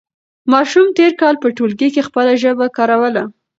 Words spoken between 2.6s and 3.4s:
کاروله.